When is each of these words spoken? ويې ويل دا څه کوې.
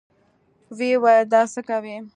ويې 0.77 0.95
ويل 1.03 1.25
دا 1.33 1.41
څه 1.53 1.61
کوې. 1.67 1.97